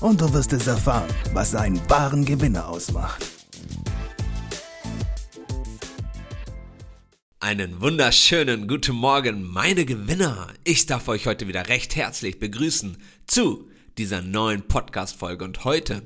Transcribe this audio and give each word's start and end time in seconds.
und 0.00 0.20
du 0.20 0.32
wirst 0.32 0.52
es 0.52 0.66
erfahren, 0.66 1.08
was 1.32 1.54
einen 1.54 1.80
wahren 1.90 2.24
Gewinner 2.24 2.68
ausmacht. 2.68 3.24
Einen 7.40 7.80
wunderschönen 7.80 8.68
guten 8.68 8.94
Morgen, 8.94 9.42
meine 9.42 9.84
Gewinner. 9.84 10.48
Ich 10.64 10.86
darf 10.86 11.08
euch 11.08 11.26
heute 11.26 11.48
wieder 11.48 11.68
recht 11.68 11.96
herzlich 11.96 12.38
begrüßen 12.38 12.98
zu 13.26 13.70
dieser 13.96 14.22
neuen 14.22 14.62
Podcast-Folge. 14.68 15.44
Und 15.44 15.64
heute 15.64 16.02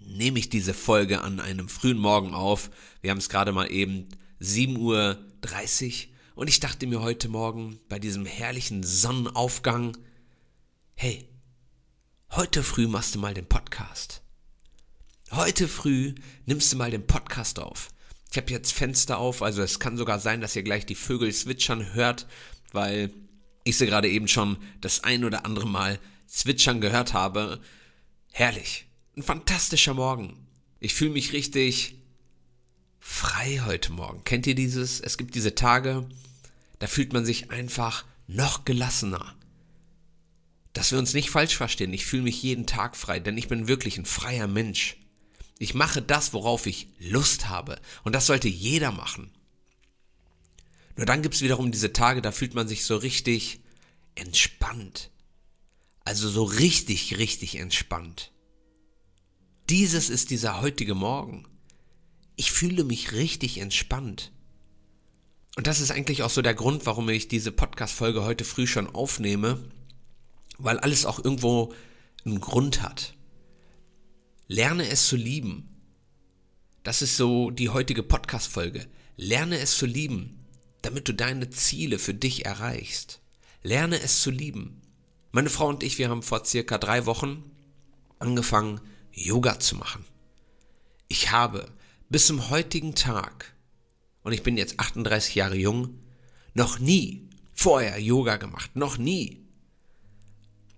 nehme 0.00 0.38
ich 0.38 0.48
diese 0.48 0.74
Folge 0.74 1.22
an 1.22 1.40
einem 1.40 1.68
frühen 1.68 1.98
Morgen 1.98 2.34
auf. 2.34 2.70
Wir 3.00 3.10
haben 3.10 3.18
es 3.18 3.28
gerade 3.28 3.52
mal 3.52 3.70
eben 3.70 4.08
7.30 4.40 4.78
Uhr. 4.78 5.18
Und 6.34 6.48
ich 6.48 6.58
dachte 6.58 6.86
mir 6.86 7.00
heute 7.00 7.28
Morgen 7.28 7.78
bei 7.88 7.98
diesem 7.98 8.26
herrlichen 8.26 8.82
Sonnenaufgang, 8.82 9.96
hey, 10.94 11.28
heute 12.30 12.62
früh 12.62 12.86
machst 12.86 13.14
du 13.14 13.18
mal 13.18 13.34
den 13.34 13.46
Podcast. 13.46 14.22
Heute 15.30 15.68
früh 15.68 16.14
nimmst 16.46 16.72
du 16.72 16.76
mal 16.76 16.90
den 16.90 17.06
Podcast 17.06 17.58
auf. 17.58 17.88
Ich 18.30 18.36
habe 18.36 18.50
jetzt 18.50 18.72
Fenster 18.72 19.18
auf, 19.18 19.42
also 19.42 19.62
es 19.62 19.78
kann 19.78 19.96
sogar 19.96 20.18
sein, 20.18 20.40
dass 20.40 20.56
ihr 20.56 20.62
gleich 20.62 20.86
die 20.86 20.94
Vögel 20.94 21.32
zwitschern 21.32 21.94
hört, 21.94 22.26
weil 22.72 23.12
ich 23.62 23.78
sie 23.78 23.86
gerade 23.86 24.08
eben 24.08 24.28
schon 24.28 24.58
das 24.80 25.04
ein 25.04 25.24
oder 25.24 25.46
andere 25.46 25.68
Mal 25.68 25.98
zwitschern 26.26 26.80
gehört 26.80 27.14
habe. 27.14 27.60
Herrlich. 28.32 28.86
Ein 29.16 29.22
fantastischer 29.22 29.94
Morgen. 29.94 30.46
Ich 30.80 30.94
fühle 30.94 31.12
mich 31.12 31.32
richtig 31.32 31.96
frei 32.98 33.62
heute 33.64 33.92
Morgen. 33.92 34.24
Kennt 34.24 34.46
ihr 34.46 34.54
dieses? 34.54 35.00
Es 35.00 35.16
gibt 35.16 35.34
diese 35.34 35.54
Tage, 35.54 36.08
da 36.80 36.86
fühlt 36.86 37.12
man 37.12 37.24
sich 37.24 37.50
einfach 37.50 38.04
noch 38.26 38.64
gelassener. 38.64 39.34
Dass 40.74 40.90
wir 40.90 40.98
uns 40.98 41.14
nicht 41.14 41.30
falsch 41.30 41.56
verstehen, 41.56 41.92
ich 41.92 42.04
fühle 42.04 42.24
mich 42.24 42.42
jeden 42.42 42.66
Tag 42.66 42.96
frei, 42.96 43.20
denn 43.20 43.38
ich 43.38 43.48
bin 43.48 43.68
wirklich 43.68 43.96
ein 43.96 44.04
freier 44.04 44.48
Mensch. 44.48 44.98
Ich 45.58 45.72
mache 45.72 46.02
das, 46.02 46.32
worauf 46.32 46.66
ich 46.66 46.88
Lust 46.98 47.48
habe. 47.48 47.80
Und 48.02 48.12
das 48.14 48.26
sollte 48.26 48.48
jeder 48.48 48.90
machen. 48.90 49.30
Nur 50.96 51.06
dann 51.06 51.22
gibt's 51.22 51.42
wiederum 51.42 51.72
diese 51.72 51.92
Tage, 51.92 52.20
da 52.20 52.32
fühlt 52.32 52.54
man 52.54 52.68
sich 52.68 52.84
so 52.84 52.96
richtig 52.96 53.60
entspannt. 54.16 55.10
Also 56.04 56.28
so 56.28 56.42
richtig, 56.44 57.18
richtig 57.18 57.56
entspannt. 57.56 58.32
Dieses 59.70 60.10
ist 60.10 60.30
dieser 60.30 60.60
heutige 60.60 60.94
Morgen. 60.94 61.46
Ich 62.36 62.52
fühle 62.52 62.84
mich 62.84 63.12
richtig 63.12 63.58
entspannt. 63.58 64.32
Und 65.56 65.68
das 65.68 65.80
ist 65.80 65.92
eigentlich 65.92 66.24
auch 66.24 66.30
so 66.30 66.42
der 66.42 66.54
Grund, 66.54 66.84
warum 66.84 67.08
ich 67.08 67.28
diese 67.28 67.52
Podcast-Folge 67.52 68.24
heute 68.24 68.44
früh 68.44 68.66
schon 68.66 68.92
aufnehme, 68.92 69.70
weil 70.58 70.78
alles 70.78 71.06
auch 71.06 71.22
irgendwo 71.22 71.72
einen 72.24 72.40
Grund 72.40 72.82
hat. 72.82 73.14
Lerne 74.46 74.88
es 74.88 75.06
zu 75.08 75.16
lieben. 75.16 75.68
Das 76.82 77.02
ist 77.02 77.16
so 77.16 77.50
die 77.50 77.70
heutige 77.70 78.02
Podcast-Folge. 78.02 78.86
Lerne 79.16 79.58
es 79.58 79.76
zu 79.76 79.86
lieben, 79.86 80.44
damit 80.82 81.08
du 81.08 81.14
deine 81.14 81.50
Ziele 81.50 81.98
für 81.98 82.14
dich 82.14 82.44
erreichst. 82.44 83.20
Lerne 83.62 84.00
es 84.00 84.20
zu 84.20 84.30
lieben. 84.30 84.82
Meine 85.32 85.50
Frau 85.50 85.68
und 85.68 85.82
ich, 85.82 85.98
wir 85.98 86.10
haben 86.10 86.22
vor 86.22 86.44
circa 86.44 86.78
drei 86.78 87.06
Wochen 87.06 87.50
angefangen, 88.18 88.80
Yoga 89.12 89.58
zu 89.60 89.76
machen. 89.76 90.04
Ich 91.08 91.30
habe 91.30 91.70
bis 92.08 92.26
zum 92.26 92.50
heutigen 92.50 92.94
Tag, 92.94 93.54
und 94.22 94.32
ich 94.32 94.42
bin 94.42 94.56
jetzt 94.56 94.78
38 94.78 95.34
Jahre 95.34 95.56
jung, 95.56 95.98
noch 96.54 96.78
nie 96.78 97.28
vorher 97.52 97.98
Yoga 97.98 98.36
gemacht. 98.36 98.76
Noch 98.76 98.98
nie. 98.98 99.43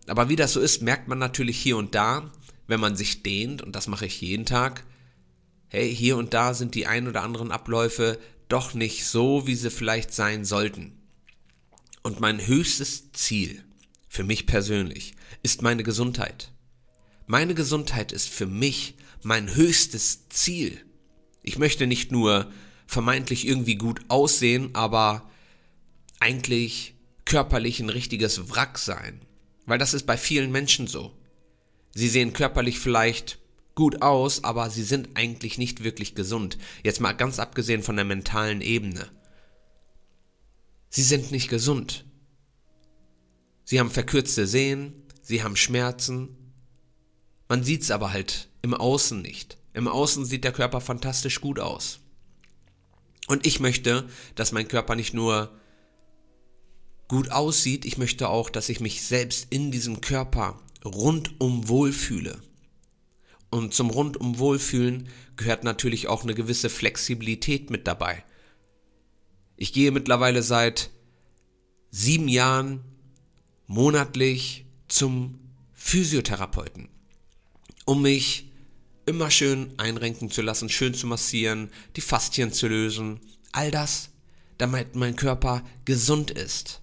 Aber 0.07 0.29
wie 0.29 0.37
das 0.37 0.53
so 0.53 0.61
ist, 0.61 0.83
merkt 0.83 1.09
man 1.09 1.19
natürlich 1.19 1.59
hier 1.59 1.77
und 1.77 1.95
da, 1.95 2.31
wenn 2.67 2.81
man 2.81 2.97
sich 2.97 3.23
dehnt, 3.23 3.63
und 3.63 3.75
das 3.75 3.87
mache 3.87 4.07
ich 4.07 4.21
jeden 4.21 4.47
Tag, 4.47 4.85
hey, 5.69 5.95
hier 5.95 6.17
und 6.17 6.35
da 6.35 6.55
sind 6.55 6.75
die 6.75 6.87
ein 6.87 7.09
oder 7.09 7.23
anderen 7.23 7.51
Abläufe 7.51 8.19
doch 8.49 8.75
nicht 8.75 9.05
so, 9.07 9.47
wie 9.47 9.55
sie 9.55 9.71
vielleicht 9.71 10.13
sein 10.13 10.45
sollten. 10.45 10.93
Und 12.03 12.21
mein 12.21 12.47
höchstes 12.47 13.13
Ziel, 13.13 13.65
für 14.09 14.23
mich 14.23 14.47
persönlich, 14.47 15.15
ist 15.43 15.63
meine 15.63 15.83
Gesundheit. 15.83 16.53
Meine 17.27 17.55
Gesundheit 17.55 18.13
ist 18.13 18.29
für 18.29 18.47
mich 18.47 18.95
mein 19.23 19.57
höchstes 19.57 20.29
Ziel. 20.29 20.81
Ich 21.43 21.59
möchte 21.59 21.89
nicht 21.89 22.13
nur 22.13 22.51
vermeintlich 22.87 23.47
irgendwie 23.47 23.75
gut 23.75 24.01
aussehen, 24.07 24.71
aber 24.75 25.29
eigentlich 26.21 26.95
körperlich 27.25 27.81
ein 27.81 27.91
richtiges 27.91 28.49
Wrack 28.51 28.79
sein. 28.79 29.26
Weil 29.67 29.79
das 29.79 29.95
ist 29.95 30.07
bei 30.07 30.17
vielen 30.17 30.51
Menschen 30.51 30.87
so. 30.87 31.13
Sie 31.95 32.09
sehen 32.09 32.33
körperlich 32.33 32.79
vielleicht 32.79 33.39
gut 33.75 34.03
aus, 34.03 34.43
aber 34.45 34.71
sie 34.71 34.83
sind 34.83 35.11
eigentlich 35.15 35.59
nicht 35.59 35.85
wirklich 35.85 36.15
gesund. 36.15 36.57
Jetzt 36.83 37.01
mal 37.01 37.13
ganz 37.13 37.39
abgesehen 37.39 37.83
von 37.83 37.97
der 37.97 38.05
mentalen 38.05 38.61
Ebene. 38.61 39.09
Sie 40.89 41.03
sind 41.03 41.31
nicht 41.31 41.49
gesund. 41.49 42.05
Sie 43.65 43.81
haben 43.81 43.91
verkürzte 43.91 44.47
Sehen, 44.47 44.95
sie 45.21 45.43
haben 45.43 45.57
Schmerzen. 45.57 46.37
Man 47.49 47.65
sieht's 47.65 47.91
aber 47.91 48.13
halt 48.13 48.49
im 48.63 48.75
Außen 48.75 49.21
nicht. 49.21 49.59
Im 49.75 49.89
Außen 49.89 50.25
sieht 50.25 50.45
der 50.45 50.53
Körper 50.53 50.81
fantastisch 50.81 51.41
gut 51.41 51.59
aus. 51.59 52.01
Und 53.27 53.47
ich 53.47 53.61
möchte, 53.61 54.09
dass 54.37 54.53
mein 54.53 54.69
Körper 54.69 54.95
nicht 54.95 55.13
nur 55.13 55.53
gut 57.09 57.31
aussieht, 57.31 57.85
ich 57.85 57.99
möchte 57.99 58.29
auch, 58.29 58.51
dass 58.51 58.69
ich 58.69 58.81
mich 58.81 59.03
selbst 59.03 59.47
in 59.51 59.71
diesem 59.71 60.01
Körper 60.01 60.61
rundum 60.85 61.69
wohlfühle. 61.69 62.41
Und 63.51 63.75
zum 63.75 63.91
rundum 63.91 64.39
Wohlfühlen 64.39 65.09
gehört 65.37 65.65
natürlich 65.65 66.09
auch 66.09 66.25
eine 66.25 66.35
gewisse 66.35 66.69
Flexibilität 66.69 67.71
mit 67.71 67.87
dabei. 67.87 68.25
Ich 69.57 69.73
gehe 69.73 69.93
mittlerweile 69.93 70.43
seit 70.43 70.91
sieben 71.91 72.29
Jahren 72.29 72.85
monatlich 73.67 74.67
zum 74.89 75.39
Physiotherapeuten, 75.73 76.89
um 77.85 78.03
mich 78.03 78.51
immer 79.07 79.31
schön 79.31 79.73
einrenken 79.79 80.31
zu 80.31 80.43
lassen, 80.43 80.69
schön 80.69 80.95
zu 80.95 81.07
massieren, 81.07 81.71
die 81.95 82.01
Faszien 82.01 82.53
zu 82.53 82.67
lösen, 82.67 83.21
all 83.53 83.71
das, 83.71 84.11
damit 84.59 84.97
mein 84.97 85.17
Körper 85.17 85.63
gesund 85.85 86.31
ist. 86.31 86.83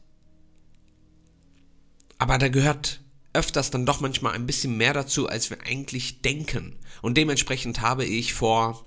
Aber 2.23 2.37
da 2.37 2.47
gehört 2.47 3.01
öfters 3.33 3.69
dann 3.69 3.85
doch 3.85 3.99
manchmal 3.99 4.31
ein 4.31 4.45
bisschen 4.45 4.77
mehr 4.77 4.93
dazu, 4.93 5.27
als 5.27 5.49
wir 5.49 5.61
eigentlich 5.63 6.21
denken. 6.21 6.77
Und 7.01 7.17
dementsprechend 7.17 7.81
habe 7.81 8.05
ich 8.05 8.33
vor 8.33 8.85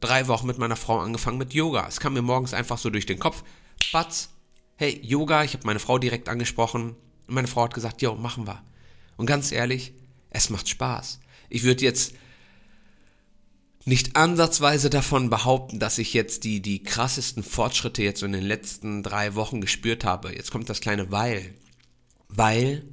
drei 0.00 0.26
Wochen 0.26 0.48
mit 0.48 0.58
meiner 0.58 0.74
Frau 0.74 0.98
angefangen 0.98 1.38
mit 1.38 1.54
Yoga. 1.54 1.86
Es 1.86 2.00
kam 2.00 2.14
mir 2.14 2.22
morgens 2.22 2.52
einfach 2.52 2.78
so 2.78 2.90
durch 2.90 3.06
den 3.06 3.20
Kopf. 3.20 3.44
Batz, 3.92 4.30
hey, 4.74 4.98
Yoga, 5.04 5.44
ich 5.44 5.54
habe 5.54 5.68
meine 5.68 5.78
Frau 5.78 5.98
direkt 5.98 6.28
angesprochen. 6.28 6.96
Und 7.28 7.34
meine 7.36 7.46
Frau 7.46 7.62
hat 7.62 7.74
gesagt, 7.74 8.02
jo, 8.02 8.16
machen 8.16 8.48
wir. 8.48 8.60
Und 9.16 9.26
ganz 9.26 9.52
ehrlich, 9.52 9.92
es 10.30 10.50
macht 10.50 10.68
Spaß. 10.68 11.20
Ich 11.50 11.62
würde 11.62 11.84
jetzt 11.84 12.14
nicht 13.84 14.16
ansatzweise 14.16 14.90
davon 14.90 15.30
behaupten, 15.30 15.78
dass 15.78 15.98
ich 15.98 16.12
jetzt 16.12 16.42
die, 16.42 16.60
die 16.60 16.82
krassesten 16.82 17.44
Fortschritte 17.44 18.02
jetzt 18.02 18.24
in 18.24 18.32
den 18.32 18.42
letzten 18.42 19.04
drei 19.04 19.36
Wochen 19.36 19.60
gespürt 19.60 20.04
habe. 20.04 20.34
Jetzt 20.34 20.50
kommt 20.50 20.68
das 20.68 20.80
kleine 20.80 21.12
Weil. 21.12 21.54
Weil 22.36 22.84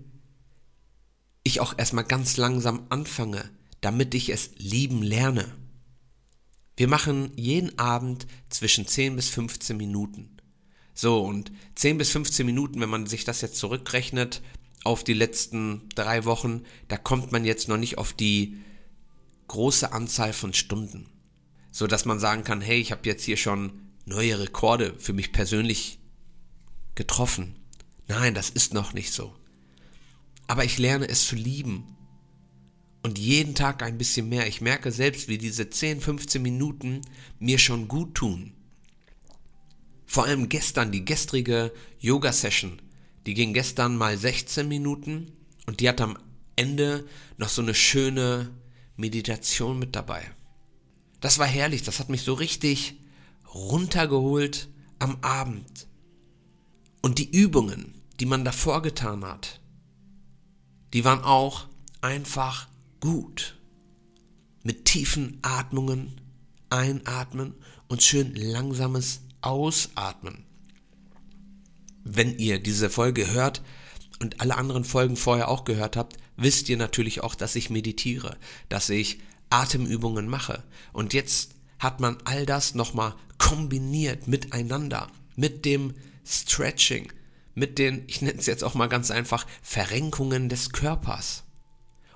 ich 1.44 1.60
auch 1.60 1.78
erstmal 1.78 2.04
ganz 2.04 2.38
langsam 2.38 2.86
anfange, 2.90 3.50
damit 3.82 4.14
ich 4.14 4.30
es 4.30 4.52
lieben 4.58 5.02
lerne. 5.02 5.56
Wir 6.78 6.88
machen 6.88 7.32
jeden 7.36 7.78
Abend 7.80 8.28
zwischen 8.50 8.86
10 8.86 9.16
bis 9.16 9.30
15 9.30 9.76
Minuten. 9.76 10.38
So, 10.94 11.24
und 11.24 11.52
10 11.76 11.98
bis 11.98 12.12
15 12.12 12.46
Minuten, 12.46 12.80
wenn 12.82 12.90
man 12.90 13.08
sich 13.08 13.24
das 13.24 13.42
jetzt 13.42 13.58
zurückrechnet 13.58 14.42
auf 14.84 15.04
die 15.04 15.14
letzten 15.14 15.90
drei 15.96 16.26
Wochen, 16.26 16.64
da 16.88 16.98
kommt 16.98 17.32
man 17.32 17.44
jetzt 17.44 17.68
noch 17.68 17.78
nicht 17.78 17.98
auf 17.98 18.14
die 18.14 18.58
große 19.48 19.92
Anzahl 19.92 20.34
von 20.34 20.54
Stunden. 20.54 21.10
So 21.72 21.88
dass 21.88 22.06
man 22.06 22.20
sagen 22.20 22.44
kann, 22.44 22.62
hey, 22.62 22.80
ich 22.80 22.92
habe 22.92 23.02
jetzt 23.06 23.24
hier 23.24 23.38
schon 23.38 23.92
neue 24.06 24.40
Rekorde 24.40 24.94
für 25.00 25.14
mich 25.14 25.32
persönlich 25.32 26.00
getroffen. 26.96 27.61
Nein, 28.12 28.34
das 28.34 28.50
ist 28.50 28.74
noch 28.74 28.94
nicht 28.94 29.14
so 29.14 29.34
aber 30.52 30.66
ich 30.66 30.78
lerne 30.80 31.08
es 31.08 31.28
zu 31.28 31.38
lieben. 31.38 31.96
Und 33.04 33.18
jeden 33.18 33.56
Tag 33.56 33.82
ein 33.84 33.98
bisschen 33.98 34.28
mehr. 34.28 34.48
Ich 34.48 34.60
merke 34.60 34.92
selbst, 34.92 35.30
wie 35.30 35.38
diese 35.38 35.70
10, 35.70 36.02
15 36.02 36.42
Minuten 36.42 37.00
mir 37.40 37.58
schon 37.58 37.88
gut 37.88 38.16
tun. 38.16 38.52
Vor 40.06 40.26
allem 40.26 40.50
gestern, 40.50 40.92
die 40.92 41.06
gestrige 41.06 41.72
Yoga-Session, 42.02 42.82
die 43.26 43.34
ging 43.34 43.54
gestern 43.54 43.96
mal 43.96 44.18
16 44.18 44.68
Minuten 44.68 45.32
und 45.68 45.80
die 45.80 45.88
hat 45.88 46.02
am 46.02 46.18
Ende 46.58 47.08
noch 47.38 47.48
so 47.48 47.62
eine 47.62 47.74
schöne 47.74 48.52
Meditation 48.98 49.80
mit 49.80 49.96
dabei. 49.96 50.30
Das 51.22 51.40
war 51.40 51.48
herrlich, 51.48 51.84
das 51.84 52.02
hat 52.02 52.10
mich 52.10 52.24
so 52.24 52.34
richtig 52.34 52.96
runtergeholt 53.56 54.68
am 55.00 55.18
Abend. 55.22 55.88
Und 57.02 57.20
die 57.20 57.32
Übungen, 57.32 58.01
die 58.22 58.28
man 58.28 58.46
davor 58.46 58.84
getan 58.84 59.26
hat, 59.26 59.60
die 60.94 61.04
waren 61.04 61.24
auch 61.24 61.68
einfach 62.02 62.68
gut. 63.00 63.58
Mit 64.62 64.86
tiefen 64.86 65.40
Atmungen 65.42 66.22
einatmen 66.70 67.56
und 67.88 68.04
schön 68.04 68.36
langsames 68.36 69.22
Ausatmen. 69.42 70.46
Wenn 72.04 72.38
ihr 72.38 72.62
diese 72.62 72.92
Folge 72.92 73.32
hört 73.32 73.64
und 74.20 74.40
alle 74.40 74.56
anderen 74.56 74.84
Folgen 74.84 75.16
vorher 75.16 75.48
auch 75.48 75.66
gehört 75.66 75.98
habt, 75.98 76.18
wisst 76.38 76.70
ihr 76.70 76.78
natürlich 76.78 77.24
auch, 77.24 77.34
dass 77.34 77.56
ich 77.56 77.72
meditiere, 77.72 78.38
dass 78.70 78.92
ich 78.92 79.20
Atemübungen 79.50 80.28
mache. 80.28 80.64
Und 80.94 81.16
jetzt 81.16 81.56
hat 81.80 82.00
man 82.00 82.18
all 82.26 82.46
das 82.46 82.76
nochmal 82.76 83.16
kombiniert 83.40 84.28
miteinander, 84.28 85.08
mit 85.36 85.66
dem 85.66 85.96
Stretching, 86.24 87.12
mit 87.54 87.78
den, 87.78 88.04
ich 88.08 88.22
nenne 88.22 88.40
es 88.40 88.46
jetzt 88.46 88.64
auch 88.64 88.74
mal 88.74 88.88
ganz 88.88 89.12
einfach, 89.12 89.46
Verrenkungen 89.62 90.50
des 90.50 90.72
Körpers. 90.72 91.44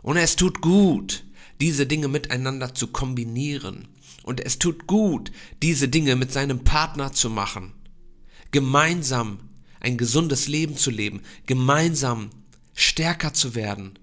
Und 0.01 0.17
es 0.17 0.35
tut 0.35 0.61
gut, 0.61 1.25
diese 1.59 1.85
Dinge 1.85 2.07
miteinander 2.07 2.73
zu 2.73 2.87
kombinieren. 2.87 3.87
Und 4.23 4.39
es 4.39 4.59
tut 4.59 4.87
gut, 4.87 5.31
diese 5.61 5.87
Dinge 5.87 6.15
mit 6.15 6.31
seinem 6.31 6.63
Partner 6.63 7.11
zu 7.13 7.29
machen. 7.29 7.73
Gemeinsam 8.51 9.39
ein 9.79 9.97
gesundes 9.97 10.47
Leben 10.47 10.77
zu 10.77 10.89
leben, 10.89 11.21
gemeinsam 11.45 12.31
stärker 12.73 13.33
zu 13.33 13.53
werden, 13.53 13.99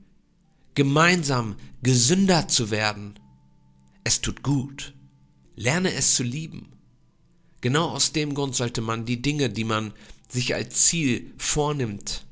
gemeinsam 0.75 1.57
gesünder 1.83 2.49
zu 2.49 2.71
werden. 2.71 3.19
Es 4.05 4.21
tut 4.21 4.43
gut. 4.43 4.95
Lerne 5.57 5.93
es 5.93 6.15
zu 6.15 6.23
lieben. 6.23 6.69
Genau 7.61 7.89
aus 7.89 8.13
dem 8.13 8.35
Grund 8.35 8.57
sollte 8.57 8.81
man 8.81 9.05
die 9.05 9.23
Dinge, 9.23 9.51
die 9.51 9.65
man 9.65 9.93
sich 10.33 10.55
als 10.55 10.87
Ziel 10.87 11.31
vornimmt, 11.37 12.25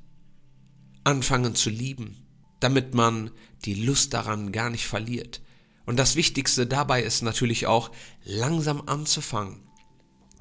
anfangen 1.05 1.55
zu 1.55 1.69
lieben, 1.69 2.17
damit 2.58 2.94
man 2.94 3.31
die 3.67 3.75
Lust 3.75 4.14
daran 4.14 4.52
gar 4.52 4.70
nicht 4.70 4.87
verliert. 4.87 5.43
Und 5.85 5.99
das 5.99 6.17
Wichtigste 6.17 6.67
dabei 6.67 7.02
ist 7.02 7.20
natürlich 7.23 7.67
auch, 7.67 7.91
langsam 8.25 8.82
anzufangen. 8.87 9.62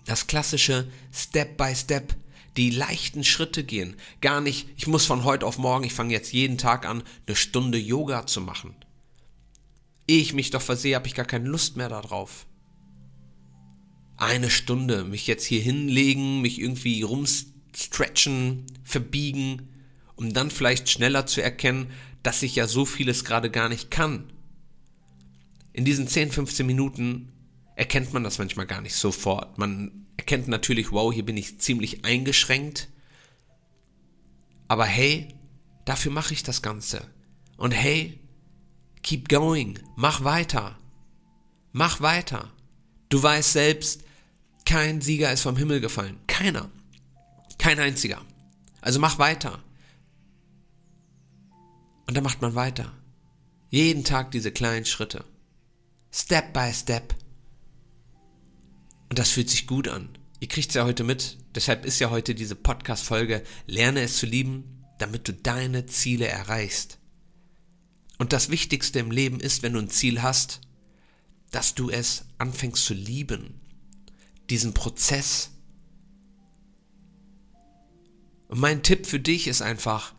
Das 0.06 0.28
klassische 0.28 0.90
Step 1.14 1.58
by 1.58 1.76
Step, 1.76 2.16
die 2.56 2.70
leichten 2.70 3.26
Schritte 3.26 3.64
gehen. 3.64 3.98
Gar 4.22 4.40
nicht, 4.40 4.70
ich 4.78 4.88
muss 4.88 5.06
von 5.06 5.26
heute 5.26 5.46
auf 5.46 5.58
morgen, 5.58 5.84
ich 5.84 5.94
fange 5.94 6.14
jetzt 6.14 6.32
jeden 6.32 6.58
Tag 6.58 6.86
an, 6.86 7.04
eine 7.28 7.36
Stunde 7.36 7.78
Yoga 7.78 8.26
zu 8.26 8.40
machen. 8.40 8.74
Ehe 10.08 10.22
ich 10.22 10.34
mich 10.34 10.50
doch 10.50 10.62
versehe, 10.62 10.96
habe 10.96 11.08
ich 11.08 11.16
gar 11.16 11.26
keine 11.26 11.48
Lust 11.48 11.76
mehr 11.76 11.90
darauf. 11.90 12.48
Eine 14.20 14.50
Stunde, 14.50 15.06
mich 15.06 15.28
jetzt 15.28 15.46
hier 15.46 15.62
hinlegen, 15.62 16.42
mich 16.42 16.60
irgendwie 16.60 17.04
rumstretchen, 17.04 18.66
verbiegen, 18.84 19.70
um 20.18 20.34
dann 20.34 20.52
vielleicht 20.52 20.90
schneller 20.90 21.26
zu 21.26 21.42
erkennen, 21.42 21.90
dass 22.22 22.44
ich 22.44 22.54
ja 22.58 22.68
so 22.68 22.84
vieles 22.84 23.24
gerade 23.24 23.50
gar 23.50 23.70
nicht 23.70 23.90
kann. 23.90 24.34
In 25.72 25.86
diesen 25.86 26.06
10, 26.06 26.32
15 26.32 26.66
Minuten 26.66 27.32
erkennt 27.78 28.12
man 28.12 28.26
das 28.26 28.40
manchmal 28.40 28.66
gar 28.66 28.82
nicht 28.82 28.96
sofort. 28.96 29.58
Man 29.58 30.06
erkennt 30.18 30.50
natürlich, 30.50 30.92
wow, 30.92 31.14
hier 31.14 31.24
bin 31.24 31.38
ich 31.38 31.60
ziemlich 31.60 32.04
eingeschränkt. 32.04 32.90
Aber 34.68 34.84
hey, 34.84 35.30
dafür 35.86 36.12
mache 36.12 36.34
ich 36.34 36.44
das 36.44 36.62
Ganze. 36.62 37.08
Und 37.56 37.72
hey, 37.72 38.20
keep 39.02 39.30
going, 39.30 39.80
mach 39.96 40.26
weiter. 40.26 40.78
Mach 41.72 42.02
weiter. 42.02 42.52
Du 43.08 43.24
weißt 43.24 43.54
selbst, 43.54 44.04
kein 44.70 45.02
Sieger 45.02 45.34
ist 45.34 45.42
vom 45.42 45.58
Himmel 45.58 45.82
gefallen. 45.82 46.20
Keiner. 46.28 46.70
Kein 47.58 47.80
einziger. 47.80 48.22
Also 48.82 49.00
mach 49.00 49.18
weiter. 49.18 49.64
Und 52.06 52.16
dann 52.16 52.24
macht 52.24 52.44
man 52.44 52.54
weiter. 52.54 52.94
Jeden 53.72 54.04
Tag 54.04 54.30
diese 54.30 54.52
kleinen 54.52 54.86
Schritte. 54.86 55.26
Step 56.12 56.54
by 56.54 56.72
Step. 56.72 57.16
Und 59.10 59.18
das 59.18 59.32
fühlt 59.32 59.50
sich 59.50 59.66
gut 59.66 59.88
an. 59.88 60.08
Ihr 60.40 60.48
kriegt 60.48 60.70
es 60.70 60.76
ja 60.76 60.86
heute 60.86 61.04
mit. 61.04 61.40
Deshalb 61.56 61.84
ist 61.84 61.98
ja 61.98 62.12
heute 62.12 62.36
diese 62.36 62.56
Podcast-Folge 62.56 63.42
Lerne 63.66 64.02
es 64.02 64.18
zu 64.18 64.28
lieben, 64.28 64.86
damit 65.00 65.28
du 65.28 65.34
deine 65.34 65.88
Ziele 65.88 66.28
erreichst. 66.28 67.00
Und 68.20 68.34
das 68.34 68.52
Wichtigste 68.52 69.00
im 69.00 69.10
Leben 69.10 69.40
ist, 69.40 69.64
wenn 69.64 69.74
du 69.74 69.80
ein 69.80 69.90
Ziel 69.90 70.22
hast, 70.22 70.62
dass 71.50 71.74
du 71.74 71.90
es 71.90 72.26
anfängst 72.38 72.86
zu 72.86 72.94
lieben. 72.94 73.60
Diesen 74.50 74.74
Prozess. 74.74 75.52
Und 78.48 78.60
mein 78.60 78.82
Tipp 78.82 79.06
für 79.06 79.20
dich 79.20 79.48
ist 79.48 79.62
einfach, 79.62 80.14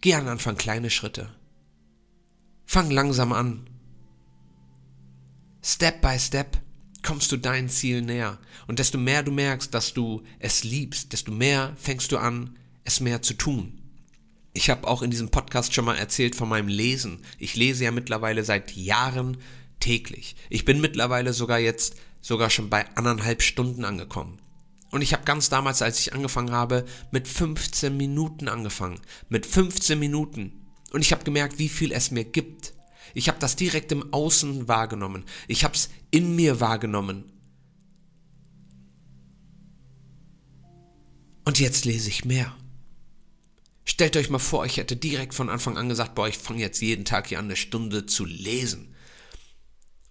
geh 0.00 0.14
an 0.14 0.28
Anfang 0.28 0.56
kleine 0.56 0.90
Schritte. 0.90 1.34
Fang 2.64 2.90
langsam 2.90 3.32
an. 3.32 3.68
Step 5.62 6.00
by 6.00 6.18
Step 6.18 6.58
kommst 7.02 7.30
du 7.32 7.36
dein 7.36 7.68
Ziel 7.68 8.02
näher. 8.02 8.38
Und 8.66 8.78
desto 8.78 8.96
mehr 8.96 9.22
du 9.22 9.30
merkst, 9.30 9.74
dass 9.74 9.92
du 9.92 10.22
es 10.38 10.64
liebst, 10.64 11.12
desto 11.12 11.32
mehr 11.32 11.76
fängst 11.76 12.12
du 12.12 12.18
an, 12.18 12.58
es 12.84 13.00
mehr 13.00 13.22
zu 13.22 13.34
tun. 13.34 13.80
Ich 14.54 14.70
habe 14.70 14.86
auch 14.86 15.02
in 15.02 15.10
diesem 15.10 15.30
Podcast 15.30 15.74
schon 15.74 15.84
mal 15.84 15.96
erzählt 15.96 16.36
von 16.36 16.48
meinem 16.48 16.68
Lesen. 16.68 17.22
Ich 17.38 17.56
lese 17.56 17.84
ja 17.84 17.90
mittlerweile 17.90 18.44
seit 18.44 18.74
Jahren 18.76 19.38
täglich. 19.80 20.36
Ich 20.50 20.64
bin 20.64 20.80
mittlerweile 20.80 21.32
sogar 21.32 21.58
jetzt 21.58 21.96
sogar 22.22 22.48
schon 22.48 22.70
bei 22.70 22.86
anderthalb 22.96 23.42
Stunden 23.42 23.84
angekommen. 23.84 24.38
Und 24.90 25.02
ich 25.02 25.12
habe 25.12 25.24
ganz 25.24 25.48
damals, 25.48 25.82
als 25.82 25.98
ich 26.00 26.14
angefangen 26.14 26.52
habe, 26.52 26.86
mit 27.10 27.26
15 27.26 27.94
Minuten 27.94 28.48
angefangen. 28.48 29.00
Mit 29.28 29.44
15 29.44 29.98
Minuten. 29.98 30.62
Und 30.92 31.00
ich 31.00 31.12
habe 31.12 31.24
gemerkt, 31.24 31.58
wie 31.58 31.68
viel 31.68 31.92
es 31.92 32.10
mir 32.10 32.24
gibt. 32.24 32.74
Ich 33.14 33.28
habe 33.28 33.38
das 33.38 33.56
direkt 33.56 33.90
im 33.92 34.12
Außen 34.12 34.68
wahrgenommen. 34.68 35.24
Ich 35.48 35.64
habe 35.64 35.74
es 35.74 35.90
in 36.10 36.36
mir 36.36 36.60
wahrgenommen. 36.60 37.32
Und 41.44 41.58
jetzt 41.58 41.84
lese 41.84 42.08
ich 42.08 42.24
mehr. 42.24 42.54
Stellt 43.84 44.16
euch 44.16 44.30
mal 44.30 44.38
vor, 44.38 44.64
ich 44.64 44.76
hätte 44.76 44.96
direkt 44.96 45.34
von 45.34 45.48
Anfang 45.48 45.76
an 45.76 45.88
gesagt, 45.88 46.14
boah, 46.14 46.28
ich 46.28 46.38
fange 46.38 46.60
jetzt 46.60 46.80
jeden 46.80 47.04
Tag 47.04 47.28
hier 47.28 47.38
an, 47.38 47.46
eine 47.46 47.56
Stunde 47.56 48.06
zu 48.06 48.24
lesen. 48.24 48.94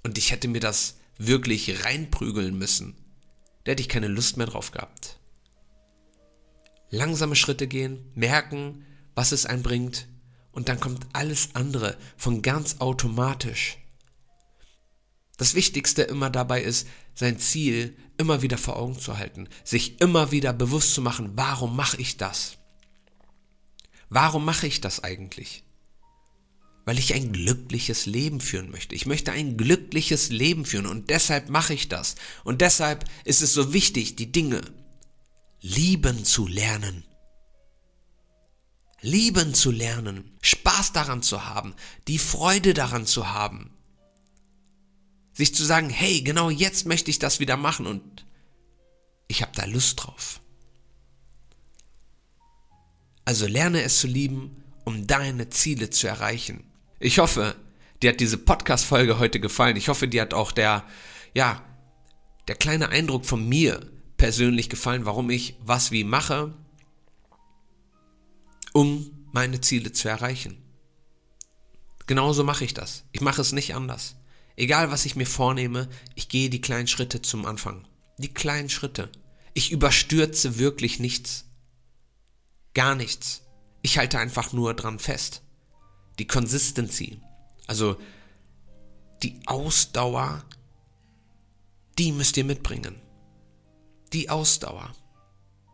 Und 0.03 0.17
ich 0.17 0.31
hätte 0.31 0.47
mir 0.47 0.59
das 0.59 0.97
wirklich 1.17 1.85
reinprügeln 1.85 2.57
müssen. 2.57 2.95
Da 3.63 3.71
hätte 3.71 3.81
ich 3.81 3.89
keine 3.89 4.07
Lust 4.07 4.37
mehr 4.37 4.47
drauf 4.47 4.71
gehabt. 4.71 5.19
Langsame 6.89 7.35
Schritte 7.35 7.67
gehen, 7.67 8.11
merken, 8.15 8.85
was 9.15 9.31
es 9.31 9.45
einbringt, 9.45 10.07
und 10.51 10.67
dann 10.67 10.79
kommt 10.79 11.07
alles 11.13 11.49
andere 11.53 11.97
von 12.17 12.41
ganz 12.41 12.77
automatisch. 12.79 13.77
Das 15.37 15.55
Wichtigste 15.55 16.03
immer 16.03 16.29
dabei 16.29 16.61
ist, 16.61 16.87
sein 17.15 17.39
Ziel 17.39 17.97
immer 18.17 18.41
wieder 18.41 18.57
vor 18.57 18.77
Augen 18.77 18.99
zu 18.99 19.17
halten, 19.17 19.47
sich 19.63 19.99
immer 20.01 20.31
wieder 20.31 20.53
bewusst 20.53 20.93
zu 20.93 21.01
machen, 21.01 21.31
warum 21.35 21.75
mache 21.75 21.97
ich 21.97 22.17
das? 22.17 22.57
Warum 24.09 24.45
mache 24.45 24.67
ich 24.67 24.81
das 24.81 25.03
eigentlich? 25.03 25.63
Weil 26.85 26.97
ich 26.97 27.13
ein 27.13 27.31
glückliches 27.31 28.05
Leben 28.05 28.41
führen 28.41 28.71
möchte. 28.71 28.95
Ich 28.95 29.05
möchte 29.05 29.31
ein 29.31 29.55
glückliches 29.55 30.29
Leben 30.29 30.65
führen 30.65 30.87
und 30.87 31.09
deshalb 31.09 31.49
mache 31.49 31.73
ich 31.73 31.89
das. 31.89 32.15
Und 32.43 32.61
deshalb 32.61 33.05
ist 33.23 33.41
es 33.41 33.53
so 33.53 33.73
wichtig, 33.73 34.15
die 34.15 34.31
Dinge 34.31 34.61
lieben 35.61 36.25
zu 36.25 36.47
lernen 36.47 37.03
lieben 39.01 39.53
zu 39.53 39.71
lernen, 39.71 40.31
Spaß 40.41 40.93
daran 40.93 41.23
zu 41.23 41.45
haben, 41.45 41.75
die 42.07 42.19
Freude 42.19 42.73
daran 42.73 43.05
zu 43.05 43.29
haben. 43.29 43.71
Sich 45.33 45.55
zu 45.55 45.65
sagen, 45.65 45.89
hey, 45.89 46.21
genau 46.21 46.49
jetzt 46.49 46.85
möchte 46.85 47.09
ich 47.09 47.19
das 47.19 47.39
wieder 47.39 47.57
machen 47.57 47.87
und 47.87 48.25
ich 49.27 49.41
habe 49.41 49.53
da 49.55 49.65
Lust 49.65 50.03
drauf. 50.03 50.41
Also 53.25 53.47
lerne 53.47 53.81
es 53.81 53.99
zu 53.99 54.07
lieben, 54.07 54.63
um 54.83 55.07
deine 55.07 55.49
Ziele 55.49 55.89
zu 55.89 56.07
erreichen. 56.07 56.70
Ich 57.03 57.17
hoffe, 57.17 57.55
dir 58.01 58.11
hat 58.11 58.19
diese 58.19 58.37
Podcast-Folge 58.37 59.17
heute 59.17 59.39
gefallen. 59.39 59.75
Ich 59.75 59.89
hoffe, 59.89 60.07
dir 60.07 60.21
hat 60.21 60.35
auch 60.35 60.51
der, 60.51 60.85
ja, 61.33 61.63
der 62.47 62.55
kleine 62.55 62.89
Eindruck 62.89 63.25
von 63.25 63.49
mir 63.49 63.91
persönlich 64.17 64.69
gefallen, 64.69 65.03
warum 65.03 65.31
ich 65.31 65.55
was 65.61 65.91
wie 65.91 66.03
mache 66.03 66.53
um 68.73 69.27
meine 69.33 69.59
Ziele 69.61 69.91
zu 69.91 70.07
erreichen. 70.09 70.63
Genauso 72.07 72.43
mache 72.43 72.63
ich 72.65 72.73
das. 72.73 73.03
Ich 73.11 73.21
mache 73.21 73.41
es 73.41 73.51
nicht 73.51 73.75
anders. 73.75 74.15
Egal, 74.55 74.91
was 74.91 75.05
ich 75.05 75.15
mir 75.15 75.25
vornehme, 75.25 75.89
ich 76.15 76.29
gehe 76.29 76.49
die 76.49 76.61
kleinen 76.61 76.87
Schritte 76.87 77.21
zum 77.21 77.45
Anfang. 77.45 77.85
Die 78.17 78.33
kleinen 78.33 78.69
Schritte. 78.69 79.11
Ich 79.53 79.71
überstürze 79.71 80.59
wirklich 80.59 80.99
nichts. 80.99 81.45
Gar 82.73 82.95
nichts. 82.95 83.41
Ich 83.81 83.97
halte 83.97 84.19
einfach 84.19 84.53
nur 84.53 84.73
dran 84.73 84.99
fest. 84.99 85.41
Die 86.19 86.27
Consistency, 86.27 87.19
also 87.67 87.97
die 89.23 89.39
Ausdauer, 89.45 90.43
die 91.97 92.11
müsst 92.11 92.37
ihr 92.37 92.43
mitbringen. 92.43 92.95
Die 94.13 94.29
Ausdauer. 94.29 94.93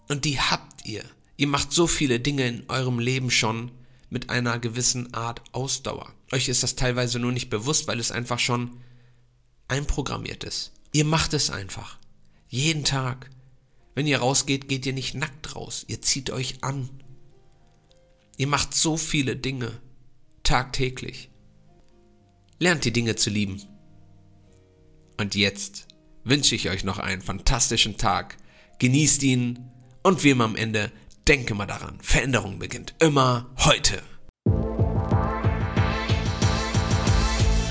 Und 0.10 0.26
die 0.26 0.40
habt 0.40 0.86
ihr. 0.86 1.04
Ihr 1.38 1.48
macht 1.48 1.72
so 1.72 1.88
viele 1.88 2.20
Dinge 2.20 2.48
in 2.48 2.70
eurem 2.70 3.00
Leben 3.00 3.32
schon 3.32 3.72
mit 4.10 4.30
einer 4.30 4.60
gewissen 4.60 5.14
Art 5.14 5.42
Ausdauer. 5.54 6.14
Euch 6.32 6.50
ist 6.50 6.64
das 6.64 6.76
teilweise 6.76 7.20
nur 7.20 7.32
nicht 7.32 7.50
bewusst, 7.50 7.88
weil 7.88 8.00
es 8.00 8.12
einfach 8.12 8.40
schon 8.40 8.78
einprogrammiert 9.68 10.44
ist. 10.44 10.72
Ihr 10.92 11.06
macht 11.06 11.34
es 11.34 11.50
einfach. 11.50 11.98
Jeden 12.50 12.84
Tag. 12.84 13.30
Wenn 13.96 14.08
ihr 14.08 14.20
rausgeht, 14.20 14.68
geht 14.70 14.86
ihr 14.86 14.94
nicht 14.94 15.16
nackt 15.16 15.56
raus. 15.56 15.84
Ihr 15.88 16.02
zieht 16.02 16.30
euch 16.30 16.64
an. 16.64 16.90
Ihr 18.38 18.48
macht 18.48 18.74
so 18.74 18.98
viele 18.98 19.36
Dinge. 19.36 19.80
Tagtäglich. 20.48 21.30
Lernt 22.58 22.86
die 22.86 22.94
Dinge 22.94 23.18
zu 23.18 23.30
lieben. 23.30 23.62
Und 25.20 25.36
jetzt 25.36 25.88
wünsche 26.24 26.56
ich 26.56 26.70
euch 26.70 26.86
noch 26.86 27.00
einen 27.00 27.22
fantastischen 27.22 27.98
Tag. 27.98 28.38
Genießt 28.80 29.24
ihn 29.24 29.60
und 30.04 30.24
wie 30.24 30.30
immer 30.30 30.46
am 30.46 30.56
Ende, 30.56 30.90
denke 31.28 31.54
mal 31.54 31.66
daran, 31.66 31.98
Veränderung 32.02 32.60
beginnt 32.60 32.96
immer 33.02 33.54
heute. 33.58 34.02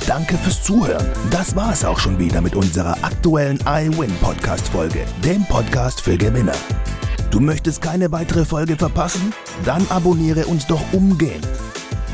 Danke 0.06 0.37
fürs 0.37 0.62
Zuhören. 0.62 1.11
Das 1.30 1.56
war 1.56 1.73
es 1.73 1.83
auch 1.83 1.99
schon 1.99 2.18
wieder 2.18 2.42
mit 2.42 2.54
unserer 2.54 3.02
aktuellen 3.02 3.59
iWin 3.64 4.14
Podcast 4.21 4.68
Folge, 4.68 5.06
dem 5.25 5.47
Podcast 5.47 6.02
für 6.02 6.18
Gewinner. 6.18 6.56
Du 7.30 7.40
möchtest 7.40 7.80
keine 7.80 8.12
weitere 8.12 8.45
Folge 8.45 8.76
verpassen? 8.76 9.33
Dann 9.64 9.87
abonniere 9.88 10.45
uns 10.45 10.66
doch 10.66 10.92
umgehend. 10.92 11.49